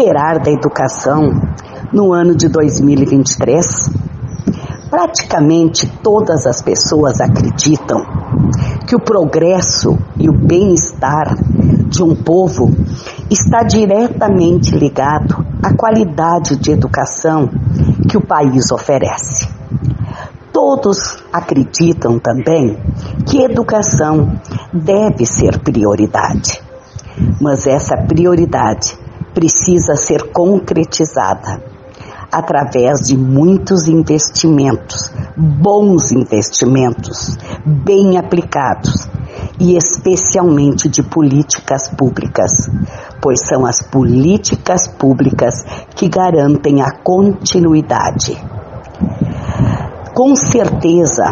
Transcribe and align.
esperar 0.00 0.38
da 0.38 0.50
educação 0.50 1.30
no 1.92 2.14
ano 2.14 2.34
de 2.34 2.48
2023? 2.48 3.90
Praticamente 4.88 5.86
todas 6.02 6.46
as 6.46 6.62
pessoas 6.62 7.20
acreditam 7.20 8.00
que 8.86 8.96
o 8.96 9.00
progresso 9.00 9.98
e 10.18 10.28
o 10.28 10.32
bem-estar 10.32 11.36
de 11.86 12.02
um 12.02 12.14
povo 12.14 12.70
está 13.30 13.62
diretamente 13.62 14.74
ligado 14.74 15.44
à 15.62 15.74
qualidade 15.74 16.56
de 16.56 16.72
educação 16.72 17.50
que 18.08 18.16
o 18.16 18.26
país 18.26 18.72
oferece. 18.72 19.46
Todos 20.50 21.22
acreditam 21.30 22.18
também 22.18 22.78
que 23.26 23.42
educação 23.42 24.40
deve 24.72 25.26
ser 25.26 25.58
prioridade, 25.60 26.60
mas 27.40 27.66
essa 27.66 27.96
prioridade 27.98 28.98
precisa 29.34 29.96
ser 29.96 30.32
concretizada 30.32 31.62
através 32.30 33.00
de 33.06 33.16
muitos 33.16 33.88
investimentos, 33.88 35.12
bons 35.36 36.12
investimentos, 36.12 37.36
bem 37.64 38.16
aplicados 38.16 39.08
e 39.58 39.76
especialmente 39.76 40.88
de 40.88 41.02
políticas 41.02 41.88
públicas, 41.88 42.70
pois 43.20 43.40
são 43.46 43.66
as 43.66 43.82
políticas 43.82 44.86
públicas 44.86 45.64
que 45.94 46.08
garantem 46.08 46.82
a 46.82 46.90
continuidade. 47.02 48.38
Com 50.14 50.34
certeza, 50.36 51.24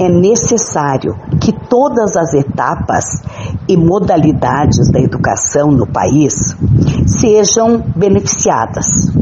é 0.00 0.08
necessário 0.08 1.16
que 1.40 1.52
todas 1.52 2.16
as 2.16 2.32
etapas 2.34 3.22
e 3.72 3.76
modalidades 3.76 4.90
da 4.90 5.00
educação 5.00 5.70
no 5.70 5.86
país 5.86 6.56
sejam 7.06 7.82
beneficiadas 7.96 9.12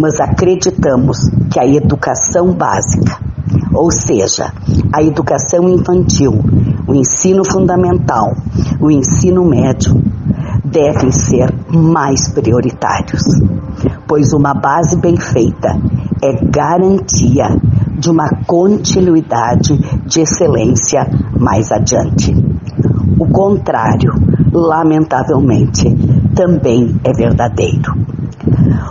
mas 0.00 0.18
acreditamos 0.18 1.28
que 1.52 1.60
a 1.60 1.66
educação 1.66 2.54
básica, 2.54 3.18
ou 3.74 3.90
seja, 3.90 4.50
a 4.90 5.02
educação 5.02 5.68
infantil, 5.68 6.32
o 6.88 6.94
ensino 6.94 7.44
fundamental, 7.44 8.34
o 8.80 8.90
ensino 8.90 9.44
médio, 9.44 10.02
devem 10.64 11.10
ser 11.10 11.52
mais 11.68 12.28
prioritários, 12.28 13.22
pois 14.08 14.32
uma 14.32 14.54
base 14.54 14.96
bem 14.96 15.18
feita 15.18 15.68
é 16.22 16.46
garantia 16.46 17.48
de 17.98 18.10
uma 18.10 18.28
continuidade 18.46 19.76
de 20.06 20.22
excelência 20.22 21.06
mais 21.38 21.70
adiante. 21.70 22.34
O 23.18 23.26
contrário, 23.26 24.12
lamentavelmente, 24.52 25.84
também 26.34 26.96
é 27.04 27.12
verdadeiro. 27.12 27.92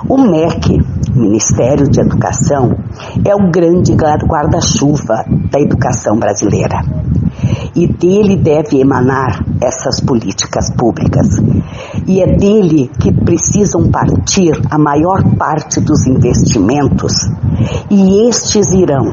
O 0.08 0.18
MEC 0.18 0.80
Ministério 1.16 1.90
de 1.90 2.00
Educação 2.00 2.76
é 3.26 3.36
o 3.36 3.50
grande 3.52 3.94
guarda-chuva 3.94 5.26
da 5.52 5.60
educação 5.60 6.18
brasileira. 6.18 6.82
E 7.76 7.88
dele 7.88 8.36
deve 8.36 8.80
emanar 8.80 9.44
essas 9.62 10.00
políticas 10.00 10.70
públicas. 10.76 11.42
E 12.08 12.22
é 12.22 12.38
dele 12.38 12.90
que 13.00 13.14
precisam 13.14 13.90
partir 13.90 14.52
a 14.70 14.78
maior 14.78 15.24
parte 15.38 15.80
dos 15.80 16.06
investimentos, 16.08 17.14
e 17.90 18.28
estes 18.28 18.72
irão 18.72 19.06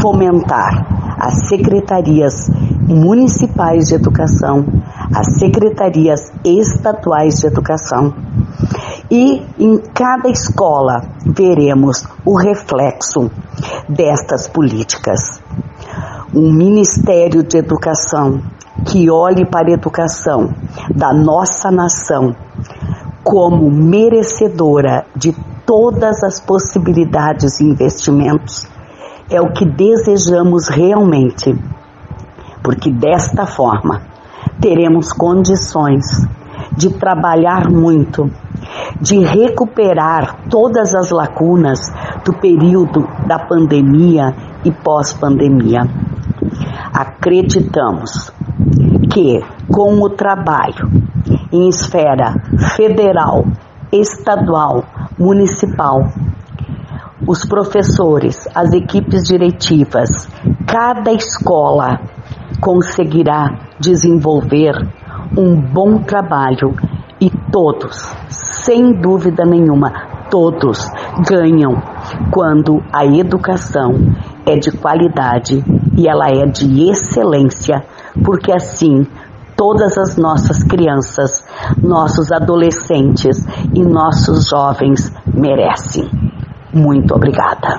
fomentar 0.00 1.16
as 1.20 1.48
secretarias 1.48 2.50
municipais 2.94 3.88
de 3.88 3.94
educação, 3.94 4.64
as 5.14 5.38
secretarias 5.38 6.32
estaduais 6.44 7.40
de 7.40 7.46
educação 7.46 8.14
e 9.10 9.42
em 9.58 9.78
cada 9.94 10.28
escola 10.28 11.02
veremos 11.24 12.04
o 12.24 12.36
reflexo 12.36 13.30
destas 13.88 14.48
políticas. 14.48 15.40
Um 16.34 16.52
Ministério 16.52 17.42
de 17.42 17.56
Educação 17.56 18.42
que 18.86 19.10
olhe 19.10 19.44
para 19.44 19.68
a 19.68 19.72
educação 19.72 20.54
da 20.94 21.12
nossa 21.12 21.70
nação 21.70 22.34
como 23.24 23.70
merecedora 23.70 25.04
de 25.16 25.34
todas 25.66 26.22
as 26.22 26.40
possibilidades 26.40 27.60
e 27.60 27.64
investimentos 27.64 28.66
é 29.30 29.40
o 29.40 29.52
que 29.52 29.66
desejamos 29.66 30.68
realmente, 30.68 31.54
porque 32.68 32.92
desta 32.92 33.46
forma 33.46 34.02
teremos 34.60 35.10
condições 35.10 36.04
de 36.76 36.90
trabalhar 36.90 37.70
muito 37.70 38.30
de 39.00 39.20
recuperar 39.20 40.50
todas 40.50 40.94
as 40.94 41.10
lacunas 41.10 41.80
do 42.26 42.34
período 42.34 43.08
da 43.26 43.38
pandemia 43.38 44.34
e 44.66 44.70
pós-pandemia. 44.70 45.88
Acreditamos 46.92 48.30
que, 49.10 49.42
com 49.72 49.94
o 50.02 50.10
trabalho 50.10 50.90
em 51.50 51.70
esfera 51.70 52.34
federal, 52.76 53.46
estadual, 53.90 54.84
municipal, 55.18 56.00
os 57.26 57.46
professores, 57.46 58.46
as 58.54 58.72
equipes 58.74 59.22
diretivas, 59.22 60.28
cada 60.66 61.12
escola 61.12 62.00
conseguirá 62.60 63.68
desenvolver 63.78 64.74
um 65.36 65.60
bom 65.60 65.98
trabalho 65.98 66.74
e 67.20 67.30
todos, 67.50 68.14
sem 68.28 68.92
dúvida 68.92 69.44
nenhuma, 69.44 69.92
todos 70.30 70.86
ganham 71.28 71.82
quando 72.30 72.82
a 72.92 73.04
educação 73.04 73.94
é 74.46 74.56
de 74.56 74.70
qualidade 74.70 75.64
e 75.96 76.08
ela 76.08 76.28
é 76.28 76.46
de 76.46 76.88
excelência, 76.88 77.84
porque 78.24 78.52
assim 78.52 79.06
todas 79.56 79.98
as 79.98 80.16
nossas 80.16 80.62
crianças, 80.62 81.44
nossos 81.82 82.30
adolescentes 82.30 83.44
e 83.74 83.82
nossos 83.82 84.48
jovens 84.48 85.12
merecem. 85.26 86.08
Muito 86.72 87.12
obrigada. 87.14 87.78